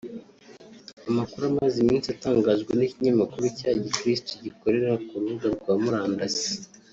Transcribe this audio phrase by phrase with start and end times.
[1.09, 6.49] Amakuru amaze iminsi atangajwe n’ ikinyamakuru cya Gikristo gikorera ku rubuga rwa murandasi